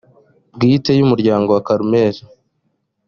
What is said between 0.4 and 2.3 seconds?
bwite y umuryango wa carmel